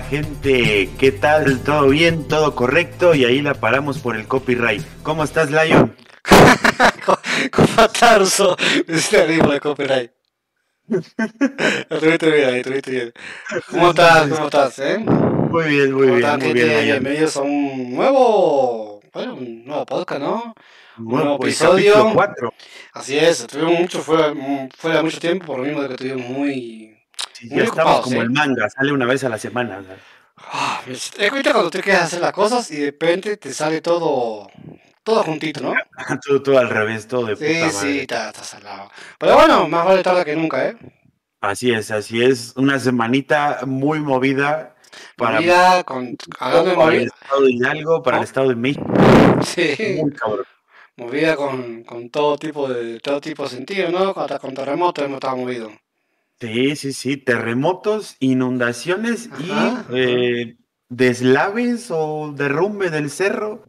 [0.00, 1.62] Gente, ¿qué tal?
[1.62, 2.28] ¿Todo bien?
[2.28, 3.14] ¿Todo correcto?
[3.14, 4.82] Y ahí la paramos por el copyright.
[5.02, 5.96] ¿Cómo estás, Lion?
[7.50, 8.56] ¿Cómo estás, Russo?
[8.86, 10.10] Este mismo de copyright.
[10.86, 13.12] Bien bien.
[13.70, 14.28] ¿Cómo estás?
[14.28, 14.98] ¿Cómo estás, eh?
[14.98, 16.84] Muy bien, muy bien, muy bien.
[16.84, 20.54] Bienvenidos a un nuevo, bueno, un nuevo podcast, ¿no?
[20.98, 22.14] Un nuevo pues, episodio.
[22.92, 24.34] Así es, estuvimos mucho fuera,
[24.76, 26.96] fuera mucho tiempo, por lo mismo de que estuvimos muy...
[27.38, 29.80] Sí, ya estamos como el manga, sale una vez a la semana.
[29.80, 29.88] ¿no?
[30.38, 30.80] Ah,
[31.52, 34.48] cuando tú quieres hacer las cosas y de repente te sale todo,
[35.02, 35.74] todo juntito, ¿no?
[36.26, 38.00] todo, todo al revés, todo de Sí, puta sí, madre.
[38.02, 38.90] está, está salado.
[39.18, 40.76] Pero bueno, más vale tarde que nunca, ¿eh?
[41.40, 42.52] Así es, así es.
[42.56, 44.74] Una semanita muy movida
[45.16, 48.84] para, Movida con, hablando de para el estado de Hidalgo, para el estado de México.
[49.40, 50.46] sí, Muy cabrón.
[50.96, 54.10] movida con, con todo tipo de, todo tipo de sentido, ¿no?
[54.16, 55.72] Hasta con terremotos hemos estado movidos.
[56.40, 57.16] Sí, sí, sí.
[57.16, 60.56] Terremotos, inundaciones Ajá, y eh,
[60.88, 63.64] deslaves o derrumbe del cerro.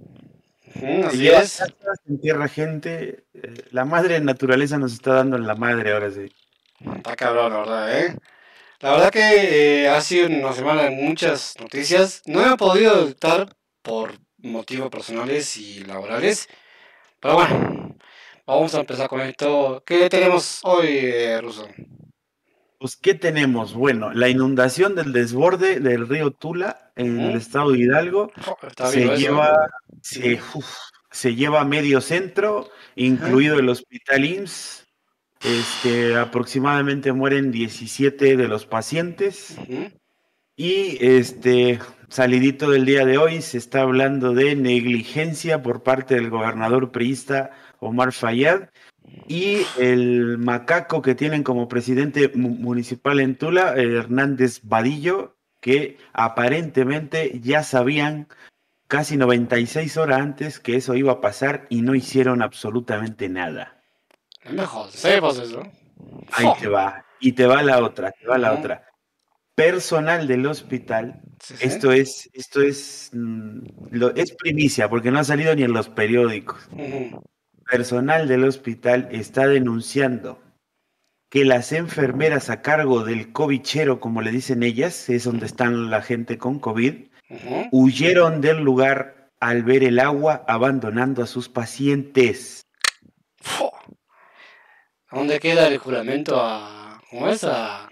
[0.73, 1.63] Se así es.
[2.07, 3.25] entierra gente.
[3.33, 6.31] eh, la madre naturaleza nos está dando la madre ahora sí.
[6.95, 8.17] Está cabrón, la verdad, ¿eh?
[8.79, 12.21] La verdad que eh, ha sido una semana de muchas noticias.
[12.27, 16.47] No he podido estar por motivos personales y laborales.
[17.19, 17.95] Pero bueno,
[18.45, 19.81] vamos a empezar con esto.
[19.83, 21.67] ¿Qué tenemos hoy, eh, Ruso?
[22.79, 23.73] Pues, ¿qué tenemos?
[23.73, 28.57] Bueno, la inundación del desborde del río Tula en el estado de Hidalgo Oh,
[28.89, 29.55] se lleva,
[30.01, 30.67] se, uf,
[31.09, 34.87] se lleva medio centro, incluido el hospital IMSS.
[35.43, 39.55] Este, aproximadamente mueren 17 de los pacientes.
[40.55, 46.29] Y este, salidito del día de hoy, se está hablando de negligencia por parte del
[46.29, 48.69] gobernador priista Omar Fayad
[49.27, 55.97] y el macaco que tienen como presidente mu- municipal en Tula, eh, Hernández Vadillo, que
[56.13, 58.27] aparentemente ya sabían
[58.87, 63.81] casi 96 horas antes que eso iba a pasar y no hicieron absolutamente nada.
[64.43, 65.61] Es mejor, sepas eso.
[66.31, 67.03] Ahí Oh, te va.
[67.19, 68.83] Y te va la otra, te va la otra.
[69.55, 71.65] Personal del hospital sí, sí.
[71.65, 73.59] Esto es, esto es, mm,
[73.89, 76.69] lo, es primicia porque no ha salido ni en los periódicos.
[76.71, 77.23] Ujú.
[77.69, 80.41] Personal del hospital está denunciando
[81.29, 86.01] que las enfermeras a cargo del covichero, como le dicen ellas, es donde están la
[86.01, 87.07] gente con COVID,
[87.71, 92.61] huyeron del lugar al ver el agua abandonando a sus pacientes.
[95.11, 97.01] ¿Dónde queda el juramento a...
[97.09, 97.43] ¿Cómo es?
[97.43, 97.89] A...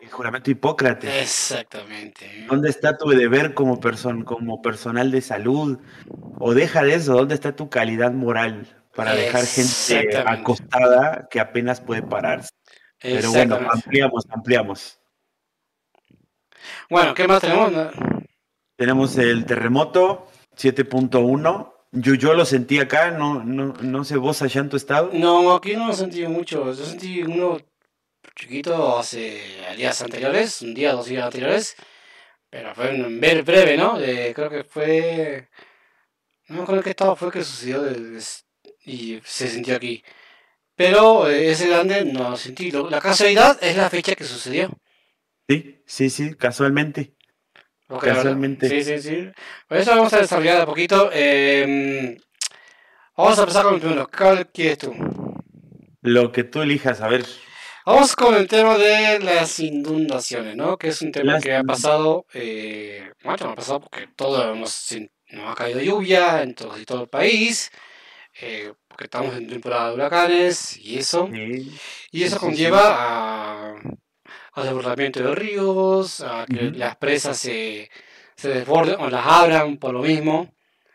[0.00, 1.10] El juramento Hipócrates.
[1.22, 2.46] Exactamente.
[2.48, 5.78] ¿Dónde está tu deber como, person- como personal de salud?
[6.38, 11.80] O deja de eso, ¿dónde está tu calidad moral para dejar gente acostada que apenas
[11.80, 12.50] puede pararse?
[13.00, 14.98] Pero bueno, ampliamos, ampliamos.
[16.90, 17.72] Bueno, ¿qué más tenemos?
[18.76, 20.26] Tenemos el terremoto
[20.56, 21.72] 7.1.
[21.92, 25.10] Yo, yo lo sentí acá, no, no, no sé vos allá en tu estado.
[25.12, 26.72] No, aquí no lo sentí mucho.
[26.72, 27.58] Yo sentí uno
[28.34, 29.40] chiquito hace
[29.76, 31.76] días anteriores, un día, dos días anteriores.
[32.50, 33.98] Pero fue un ver breve, ¿no?
[33.98, 35.48] De- creo que fue...
[36.48, 38.22] No me acuerdo qué estado fue que sucedió de- de-
[38.86, 40.02] y se sintió aquí.
[40.74, 42.70] Pero eh, ese grande no lo sentí.
[42.70, 44.70] La casualidad es la fecha que sucedió.
[45.48, 47.14] Sí, sí, sí, casualmente.
[47.88, 48.68] Verdad- Casualmente.
[48.68, 49.28] Sí, sí, sí.
[49.68, 51.10] Por eso vamos a desarrollar de a poquito.
[51.12, 52.18] eh,
[53.16, 54.08] vamos a empezar con el primero.
[54.16, 54.94] ¿Cuál quieres tú?
[56.02, 57.24] Lo que tú elijas, a ver.
[57.84, 60.76] Vamos con el tema de las inundaciones, ¿no?
[60.76, 64.54] Que es un tema Las que ha pasado, eh, bueno, no ha pasado porque todo
[64.56, 64.88] nos,
[65.30, 67.70] nos ha caído lluvia en todo, en todo el país,
[68.40, 71.28] eh, porque estamos en temporada de huracanes y eso.
[72.10, 73.74] Y eso conlleva a,
[74.52, 77.90] al desbordamiento de ríos, a que las presas se,
[78.36, 80.52] se desborden o las abran por lo mismo.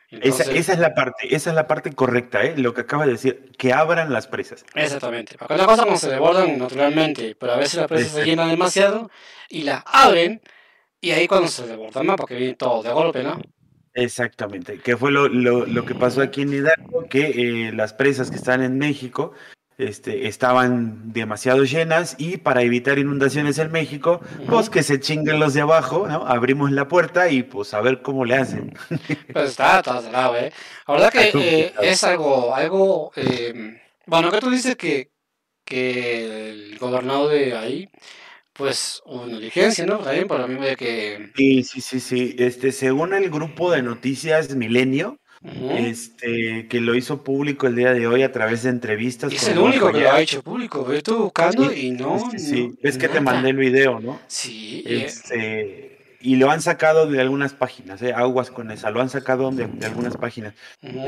[0.09, 2.53] Esa, Entonces, esa es la parte, esa es la parte correcta, ¿eh?
[2.57, 4.65] Lo que acabas de decir, que abran las presas.
[4.75, 5.37] Exactamente.
[5.37, 9.09] Porque una cosa cuando se desbordan naturalmente, pero a veces las presas se llenan demasiado
[9.47, 10.41] y las abren
[10.99, 13.39] y ahí cuando se desbordan más porque viene todo de golpe, ¿no?
[13.93, 18.29] Exactamente, que fue lo, lo, lo que pasó aquí en Hidalgo, que eh, las presas
[18.31, 19.33] que están en México
[19.81, 25.55] este, estaban demasiado llenas y para evitar inundaciones en México, pues que se chinguen los
[25.55, 26.27] de abajo, ¿no?
[26.27, 28.73] Abrimos la puerta y pues a ver cómo le hacen.
[29.33, 30.53] Pues está, salado, ¿eh?
[30.87, 35.09] La verdad que eh, es algo, algo, eh, bueno, que tú dices que,
[35.65, 37.89] que el gobernador de ahí,
[38.53, 39.99] pues una diligencia, ¿no?
[39.99, 41.31] También por lo mismo de que...
[41.35, 42.35] Sí, sí, sí, sí.
[42.37, 45.71] Este, según el grupo de noticias Milenio, Ujú.
[45.71, 49.33] este, que lo hizo público el día de hoy a través de entrevistas.
[49.33, 50.85] Es con el único que lo ha hecho público.
[50.87, 52.71] Yo estuve buscando Sí, y no, sí, sí.
[52.83, 53.33] Es que te nada.
[53.33, 54.19] mandé el video, ¿no?
[54.27, 58.13] Sí, Este, y lo han sacado de algunas páginas, ¿eh?
[58.13, 60.53] aguas con esa, lo han sacado de, algunas páginas.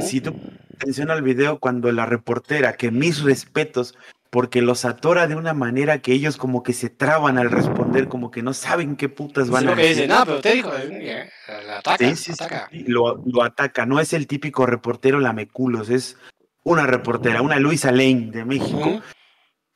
[0.01, 0.35] Si tú
[0.75, 3.95] atención al video cuando la reportera, que mis respetos,
[4.33, 8.31] porque los atora de una manera que ellos como que se traban al responder, como
[8.31, 10.09] que no saben qué putas van a decir.
[10.09, 10.71] no, pero usted dijo,
[11.77, 12.33] ataca, sí,
[12.87, 16.17] Lo, lo, ataca, no es el típico reportero lameculos, es
[16.63, 19.03] una reportera, una Luisa Lane de México.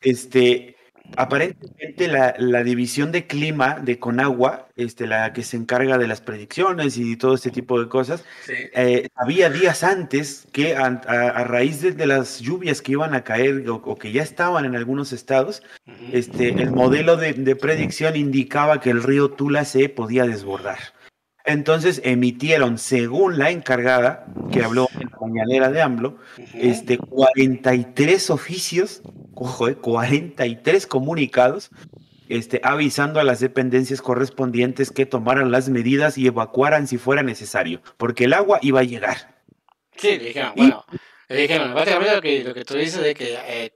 [0.02, 0.76] Este,
[1.16, 6.22] Aparentemente la, la, división de clima de Conagua, este, la que se encarga de las
[6.22, 10.90] predicciones y todo este tipo de cosas, eh, había días antes que a,
[11.46, 15.64] raíz de, las lluvias que iban a caer o, que ya estaban en algunos estados,
[16.12, 20.80] este, el modelo de, de, predicción indicaba que el río Tula se podía desbordar.
[21.48, 26.18] Entonces emitieron, según la encargada, que habló en la mañanera de AMLO,
[26.54, 29.02] este, 43 oficios,
[29.46, 31.70] ojo, 43 eh, comunicados,
[32.30, 37.82] este, avisando a las dependencias correspondientes que tomaran las medidas y evacuaran si fuera necesario,
[37.98, 39.36] porque el agua iba a llegar.
[39.96, 40.86] Sí, le dijeron, bueno,
[41.30, 43.72] le dijeron, básicamente lo que, lo que tú dices de que eh,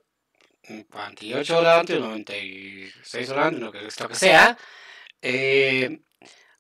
[0.90, 4.58] 48 horas antes, 96 horas antes, lo que, lo que sea,
[5.22, 6.02] eh,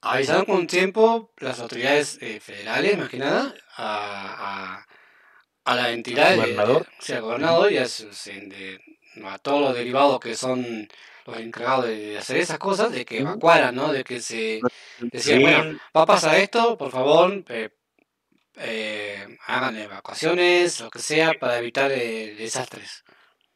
[0.02, 4.86] avisaron con tiempo las autoridades eh, federales, más que nada, a,
[5.64, 6.88] a, la entidad, gobernador?
[7.08, 7.86] De, al gobernador y a,
[9.26, 10.88] a, todos los derivados que son
[11.26, 13.92] los encargados de hacer esas cosas, de que evacuaran, ¿no?
[13.92, 14.60] De que se
[15.00, 17.70] decían, bueno, va a pasar esto, por favor, eh,
[18.58, 23.04] eh, hagan evacuaciones, lo que sea, para evitar desastres.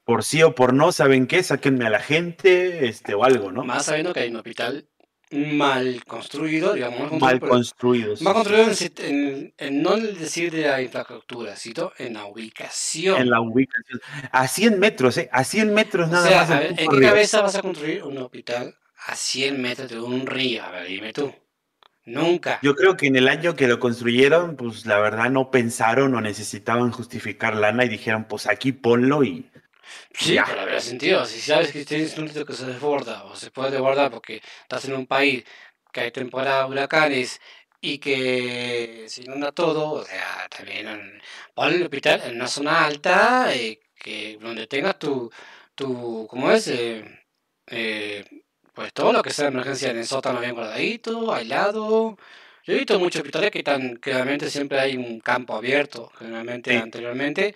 [0.03, 1.41] Por sí o por no, ¿saben qué?
[1.41, 3.63] Sáquenme a la gente, este, o algo, ¿no?
[3.63, 4.87] Más sabiendo que hay un hospital
[5.31, 7.11] mal construido, digamos.
[7.19, 8.15] Mal construido.
[8.21, 13.21] Mal construido en, en, no el decir de la infraestructura, sino en la ubicación.
[13.21, 14.01] En la ubicación.
[14.31, 15.29] A 100 metros, ¿eh?
[15.31, 16.51] A 100 metros nada más.
[16.51, 18.75] A ver, ¿en qué cabeza vas a construir un hospital
[19.07, 20.63] a 100 metros de un río?
[20.63, 21.33] A ver, dime tú.
[22.05, 22.59] Nunca.
[22.61, 26.21] Yo creo que en el año que lo construyeron, pues la verdad no pensaron o
[26.21, 29.49] necesitaban justificar lana y dijeron, pues aquí ponlo y
[30.13, 31.25] Sí, pero habrá sentido.
[31.25, 34.85] Si sabes que tienes un sitio que se desborda o se puede desbordar porque estás
[34.85, 35.43] en un país
[35.91, 37.41] que hay temporada de huracanes
[37.81, 41.21] y que se inunda todo, o sea, también
[41.53, 45.31] pon el hospital en una zona alta eh, que donde tengas tu,
[45.75, 46.67] tu ¿cómo es?
[46.67, 47.03] Eh,
[47.67, 48.25] eh,
[48.73, 52.17] pues todo lo que sea emergencia en el sótano bien guardadito, aislado.
[52.65, 57.55] Yo he visto muchos hospitales que están, claramente siempre hay un campo abierto, generalmente anteriormente,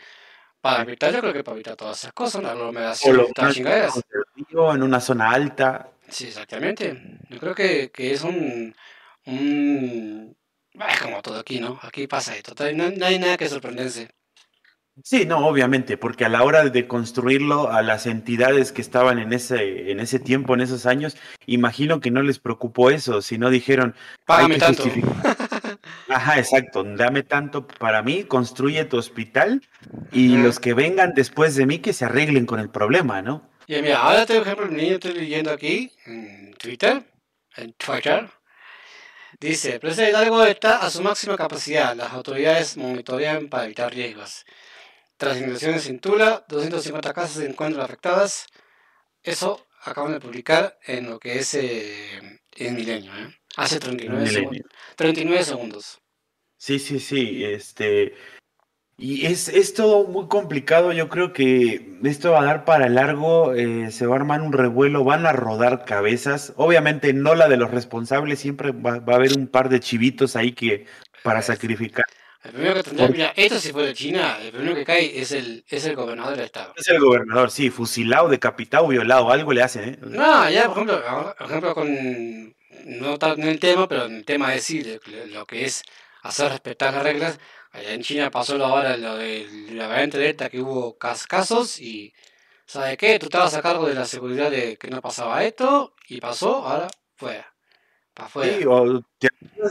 [0.62, 4.02] para evitar, yo creo que para evitar todas esas cosas, la aglomeración y todas chingaderas.
[4.36, 5.92] En una zona alta.
[6.08, 7.20] Sí, exactamente.
[7.30, 8.76] Yo creo que, que es un,
[9.26, 10.36] un...
[10.74, 11.80] Es como todo aquí, ¿no?
[11.82, 12.54] Aquí pasa esto.
[12.74, 14.10] No, hay nada que sorprenderse.
[15.04, 19.32] Sí, no, obviamente, porque a la hora de construirlo a las entidades que estaban en
[19.32, 23.50] ese, en ese tiempo, en esos años, imagino que no les preocupó eso, si no
[23.50, 24.84] dijeron, Págame tanto.
[26.10, 26.84] Ajá, exacto.
[26.84, 29.62] Dame tanto para mí, construye tu hospital
[30.12, 33.50] y los que vengan después de mí que se arreglen con el problema, ¿no?
[33.68, 37.04] Y mira, ahora por ejemplo, el niño estoy leyendo aquí en Twitter,
[37.56, 38.28] en Twitter,
[39.40, 41.96] dice, Plaza Hidalgo está a su máxima capacidad.
[41.96, 44.46] Las autoridades monitorean para evitar riesgos.
[45.18, 48.48] Tras inundaciones en Tula, 250 casas se encuentran afectadas.
[49.22, 53.39] Eso acaban de publicar en lo que es eh, el milenio, ¿eh?
[53.56, 54.66] Hace 39 segundos.
[54.96, 56.02] 39 segundos.
[56.58, 57.44] Sí, sí, sí.
[57.44, 58.14] Este.
[58.98, 60.92] Y es, es, todo muy complicado.
[60.92, 63.54] Yo creo que esto va a dar para largo.
[63.54, 65.04] Eh, se va a armar un revuelo.
[65.04, 66.54] Van a rodar cabezas.
[66.58, 68.40] Obviamente no la de los responsables.
[68.40, 70.86] Siempre va, a haber un par de chivitos ahí que
[71.24, 72.06] para sacrificar.
[72.44, 75.34] El primero que tendrá, mira, esto si fue de China, el primero que cae es
[75.34, 76.74] el, es el gobernador del estado.
[76.78, 80.00] Es el gobernador, sí, fusilado, decapitado, violado, algo le hacen, ¿eh?
[80.02, 81.04] No, ya, por ejemplo,
[81.38, 85.66] por ejemplo con no en el tema, pero en el tema de decir lo que
[85.66, 85.84] es
[86.22, 87.40] hacer respetar las reglas.
[87.72, 92.14] Allá en China pasó lo ahora lo de la variante Delta que hubo casos y
[92.66, 93.20] ¿sabe qué?
[93.20, 96.88] Tú estabas a cargo de la seguridad de que no pasaba esto y pasó, ahora
[97.16, 97.54] fuera.
[98.14, 98.58] Para afuera.
[98.58, 99.04] Sí, o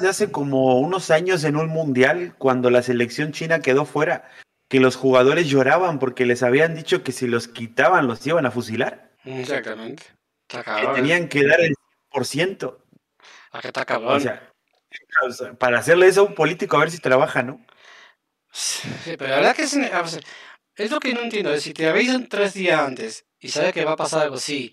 [0.00, 4.30] de hace como unos años en un mundial cuando la selección china quedó fuera,
[4.68, 8.50] que los jugadores lloraban porque les habían dicho que si los quitaban los iban a
[8.50, 9.12] fusilar.
[9.24, 10.04] Exactamente.
[10.46, 11.74] que tenían que dar el
[12.12, 12.78] 100%.
[13.58, 14.16] ¿A qué está cabrón?
[14.16, 14.52] O sea,
[15.58, 17.60] para hacerle eso a un político a ver si trabaja, ¿no?
[18.52, 18.88] Sí,
[19.18, 19.76] pero la verdad que es,
[20.76, 21.52] es lo que no entiendo.
[21.52, 24.72] Es si te avisan tres días antes y sabes que va a pasar algo así,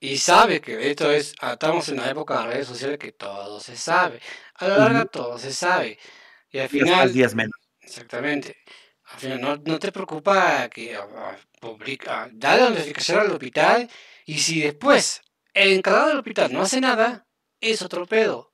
[0.00, 3.60] y sabe que esto es, ah, estamos en una época de redes sociales que todo
[3.60, 4.20] se sabe.
[4.56, 5.96] A la larga todo se sabe.
[6.50, 7.12] Y al final...
[7.12, 7.56] días menos.
[7.80, 8.56] Exactamente.
[9.04, 13.88] Al final no, no te preocupa que uh, publica, da la notificación al hospital
[14.24, 15.22] y si después
[15.54, 17.25] el encargado del hospital no hace nada,
[17.60, 18.52] es otro pedo.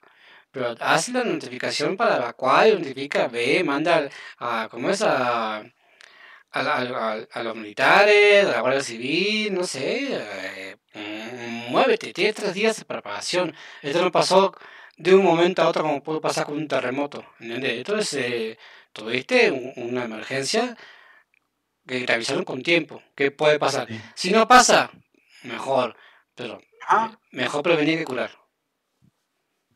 [0.50, 5.02] pero haz la notificación para evacuar, notifica, ve, manda a, ¿cómo es?
[5.02, 5.62] A, a,
[6.52, 12.54] a, a, los militares, a la Guardia Civil, no sé, eh, mm, muévete, tiene tres
[12.54, 13.54] días de preparación.
[13.82, 14.54] Esto no pasó
[14.97, 17.73] de un momento a otro como puede pasar con un terremoto, ¿entiendes?
[17.78, 18.59] Entonces, eh,
[18.92, 20.76] tuviste una emergencia
[21.87, 23.88] que te avisaron con tiempo, ¿qué puede pasar?
[24.14, 24.90] Si no pasa,
[25.42, 25.97] mejor,
[26.35, 27.18] pero ah.
[27.30, 28.41] mejor prevenir que curar.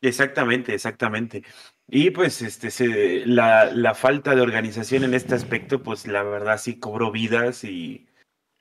[0.07, 1.43] Exactamente, exactamente.
[1.87, 6.57] Y pues este se, la, la, falta de organización en este aspecto, pues la verdad
[6.57, 8.07] sí cobró vidas y,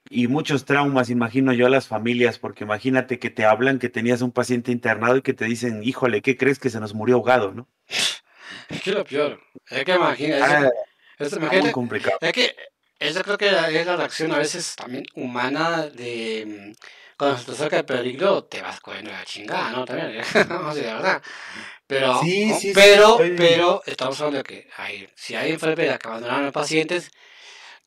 [0.08, 4.22] y muchos traumas, imagino yo, a las familias, porque imagínate que te hablan que tenías
[4.22, 7.52] un paciente internado y que te dicen, híjole, ¿qué crees que se nos murió ahogado,
[7.52, 7.68] no?
[8.68, 10.70] Es que lo peor, es que imagina, ah,
[11.18, 12.18] es, muy complicado.
[12.20, 12.54] Es que
[12.98, 16.74] eso creo que es la reacción a veces también humana de
[17.16, 19.84] cuando se te acerca el peligro, te vas corriendo la chingada, ¿no?
[19.84, 20.16] También,
[20.48, 21.22] no sé, verdad.
[21.86, 26.42] Pero, sí, sí, pero, pero, estamos hablando de que hay, si hay enfermeras que abandonaron
[26.42, 27.10] a los pacientes,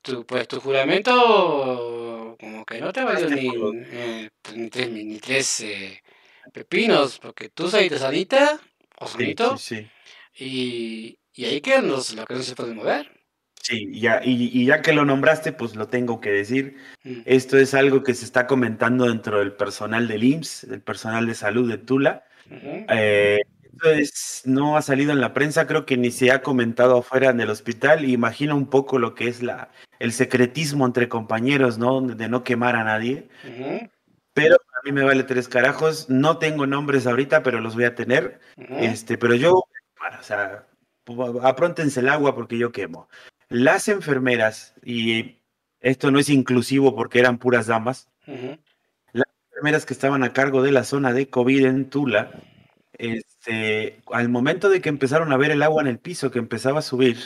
[0.02, 3.52] tu, pues tu juramento como que no te valió ni,
[3.92, 6.02] eh, ni tres, ni tres eh,
[6.54, 8.60] pepinos, porque tú saliste sanita
[8.98, 9.58] o sanito,
[10.34, 13.19] y, y ahí quedan los, los que no se pueden mover.
[13.62, 16.78] Sí, ya, y, ya que lo nombraste, pues lo tengo que decir.
[17.04, 17.22] Mm.
[17.26, 21.36] Esto es algo que se está comentando dentro del personal del IMSS, del personal de
[21.36, 22.24] salud de Tula.
[22.50, 23.42] Eh,
[24.46, 28.06] no ha salido en la prensa, creo que ni se ha comentado afuera del hospital.
[28.06, 32.02] Imagina un poco lo que es la, el secretismo entre compañeros, ¿no?
[32.02, 33.30] De no quemar a nadie.
[34.34, 36.10] Pero a mí me vale tres carajos.
[36.10, 38.40] No tengo nombres ahorita, pero los voy a tener.
[38.58, 40.66] Este, pero yo, o sea,
[41.44, 43.10] apróntense el agua porque yo quemo.
[43.50, 45.40] Las enfermeras, y
[45.80, 48.08] esto no es inclusivo porque eran puras damas,
[49.12, 52.32] las enfermeras que estaban a cargo de la zona de COVID en Tula,
[52.94, 56.80] este, al momento de que empezaron a ver el agua en el piso que empezaba
[56.80, 57.18] a subir,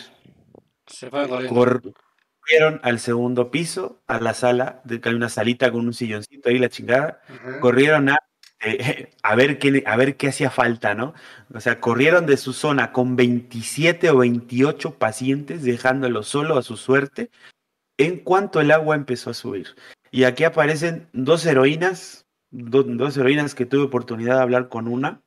[0.88, 5.94] se corrieron al segundo piso, a la sala, de que hay una salita con un
[5.94, 7.22] silloncito ahí, la chingada,
[7.60, 8.18] corrieron a
[8.64, 11.14] eh, a, ver qué, a ver qué hacía falta, ¿no?
[11.54, 16.78] O sea, corrieron de su zona con 27 o 28 pacientes, dejándolo solo a su
[16.78, 17.30] suerte,
[17.98, 19.76] en cuanto el agua empezó a subir.
[20.12, 25.22] Y aquí aparecen dos heroínas, dos heroínas que tuve oportunidad de hablar con una.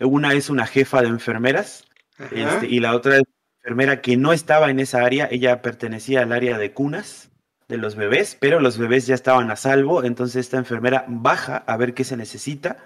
[0.00, 1.84] Una es una jefa de enfermeras
[2.30, 6.22] este, y la otra es una enfermera que no estaba en esa área, ella pertenecía
[6.22, 7.30] al área de cunas
[7.68, 11.76] de los bebés, pero los bebés ya estaban a salvo, entonces esta enfermera baja a
[11.76, 12.78] ver qué se necesita.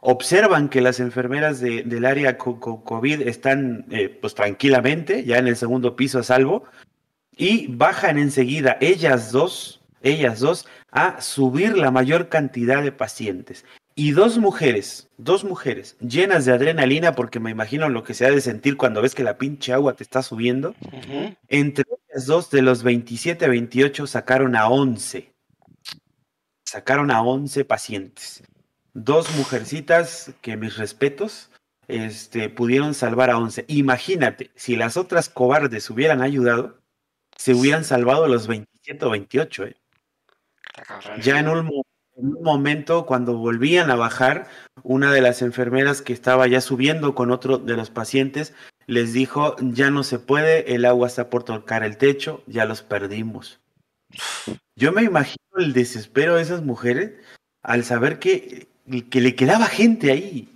[0.00, 5.96] Observan que las enfermeras del área COVID están eh, pues tranquilamente, ya en el segundo
[5.96, 6.64] piso a salvo,
[7.34, 13.64] y bajan enseguida ellas dos, ellas dos, a subir la mayor cantidad de pacientes.
[13.94, 18.30] Y dos mujeres, dos mujeres llenas de adrenalina, porque me imagino lo que se ha
[18.30, 20.74] de sentir cuando ves que la pinche agua te está subiendo.
[21.48, 25.32] Entre ellas dos, de los 27 a 28, sacaron a 11.
[26.64, 28.42] Sacaron a 11 pacientes.
[28.94, 31.50] Dos mujercitas, que mis respetos,
[31.88, 33.66] este, pudieron salvar a 11.
[33.68, 36.78] Imagínate, si las otras cobardes hubieran ayudado,
[37.36, 39.64] se hubieran salvado los 27 o 28.
[39.66, 39.76] ¿eh?
[41.20, 41.82] Ya en un
[42.22, 44.48] en un momento, cuando volvían a bajar,
[44.84, 48.54] una de las enfermeras que estaba ya subiendo con otro de los pacientes
[48.86, 52.82] les dijo, ya no se puede, el agua está por tocar el techo, ya los
[52.82, 53.60] perdimos.
[54.76, 57.12] Yo me imagino el desespero de esas mujeres
[57.62, 58.68] al saber que,
[59.10, 60.48] que le quedaba gente ahí.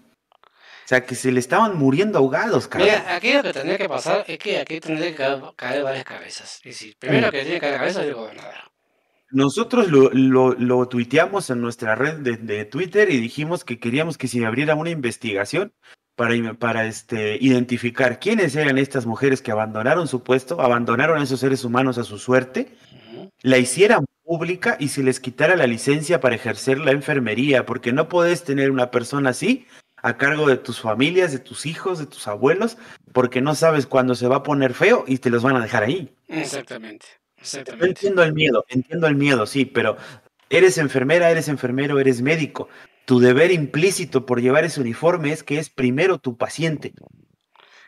[0.84, 2.84] O sea, que se le estaban muriendo ahogados, cara.
[2.84, 6.60] Mira, aquí lo que tendría que pasar es que aquí tendría que caer, varias cabezas.
[6.64, 8.54] Y si primero que tiene que caer la cabeza es el gobernador.
[9.30, 14.28] Nosotros lo, lo, lo, tuiteamos en nuestra red de, Twitter y dijimos que queríamos que
[14.28, 15.72] se abriera una investigación
[16.14, 21.40] para, para este, identificar quiénes eran estas mujeres que abandonaron su puesto, abandonaron a esos
[21.40, 22.76] seres humanos a su suerte,
[23.42, 28.08] la hicieran pública y se les quitara la licencia para ejercer la enfermería, porque no
[28.08, 29.66] puedes tener una persona así
[29.96, 32.78] a cargo de tus familias, de tus hijos, de tus abuelos,
[33.12, 35.82] porque no sabes cuándo se va a poner feo y te los van a dejar
[35.82, 36.14] ahí.
[36.28, 37.06] Exactamente
[37.80, 39.96] entiendo el miedo, entiendo el miedo, sí, pero
[40.50, 42.68] eres enfermera, eres enfermero, eres médico.
[43.04, 46.92] Tu deber implícito por llevar ese uniforme es que es primero tu paciente.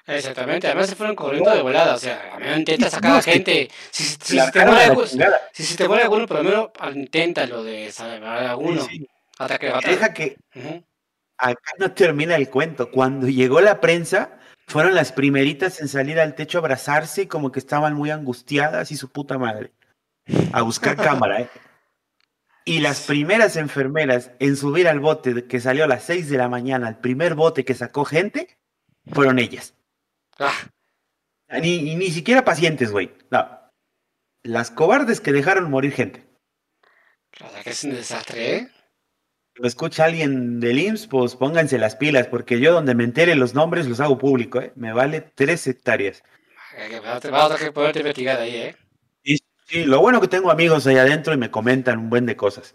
[0.06, 3.22] Exactamente, además se fueron corriendo de volada, o sea, a mí me intenta sacar a
[3.22, 3.68] gente.
[3.90, 7.62] Si, si, si, te muere alguno, si, si, te muere alguno, por lo menos inténtalo
[7.62, 8.86] de salvar a uno.
[9.38, 10.36] Hasta que, Deja que
[11.36, 12.90] acá no termina el cuento.
[12.90, 14.37] Cuando llegó la prensa,
[14.68, 18.96] fueron las primeritas en salir al techo a abrazarse, como que estaban muy angustiadas y
[18.96, 19.72] su puta madre.
[20.52, 21.50] A buscar cámara, ¿eh?
[22.66, 26.50] Y las primeras enfermeras en subir al bote que salió a las 6 de la
[26.50, 28.58] mañana, el primer bote que sacó gente,
[29.10, 29.74] fueron ellas.
[30.38, 30.52] Ah.
[31.62, 33.10] Ni, ni siquiera pacientes, güey.
[33.30, 33.48] No.
[34.42, 36.28] Las cobardes que dejaron morir gente.
[37.40, 38.68] O sea que es un desastre, ¿eh?
[39.58, 43.54] Lo escucha alguien del IMSS, pues pónganse las pilas, porque yo donde me entere los
[43.54, 44.72] nombres los hago público, ¿eh?
[44.76, 46.22] Me vale tres hectáreas.
[47.30, 48.76] Vamos a que poderte investigar ahí, ¿eh?
[49.24, 52.36] Y, sí, lo bueno que tengo amigos ahí adentro y me comentan un buen de
[52.36, 52.74] cosas.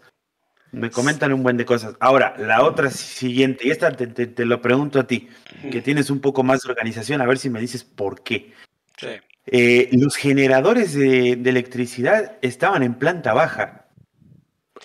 [0.72, 1.94] Me comentan un buen de cosas.
[2.00, 5.28] Ahora, la otra siguiente, y esta te, lo pregunto a ti,
[5.70, 8.52] que tienes un poco más de organización, a ver si me dices por qué.
[8.98, 9.08] Sí.
[9.46, 13.86] Eh, los generadores de, electricidad estaban en planta baja.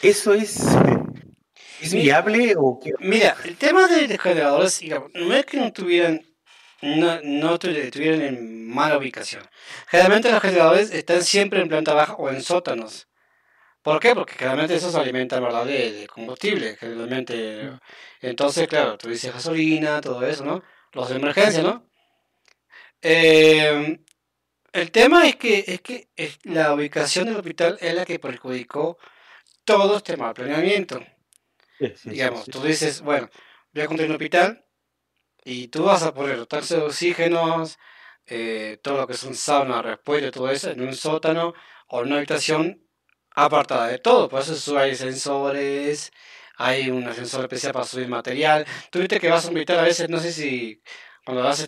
[0.01, 0.59] Eso es,
[1.81, 2.91] ¿es viable o qué?
[2.99, 4.81] Mira, el tema de los generadores,
[5.13, 6.21] no es que no tuvieran
[6.81, 9.43] no, no estuvieran en mala ubicación.
[9.87, 13.07] Generalmente los generadores están siempre en planta baja o en sótanos.
[13.81, 14.13] ¿Por qué?
[14.13, 15.65] Porque generalmente esos se alimentan ¿verdad?
[15.65, 17.71] De, combustible, generalmente.
[18.21, 20.63] Entonces, claro, tú dices gasolina, todo eso, ¿no?
[20.93, 21.85] Los de emergencia, ¿no?
[23.01, 23.99] Eh,
[24.73, 26.09] el tema es que, es que
[26.43, 28.97] la ubicación del hospital es la que perjudicó
[29.63, 31.01] todo este mal planeamiento.
[32.03, 33.29] Digamos, tú dices, bueno,
[33.73, 34.65] voy a construir un hospital
[35.43, 37.77] y tú vas a poner tanques de oxígenos,
[38.25, 41.53] eh, todo lo que es un sauna, respuesta, todo eso, en un sótano
[41.87, 42.87] o en una habitación
[43.31, 44.29] apartada de todo.
[44.29, 46.11] Por eso hay sensores,
[46.57, 48.65] hay un ascensor especial para subir material.
[48.91, 50.81] Tú viste que vas a invitar a veces, no sé si
[51.25, 51.67] cuando haces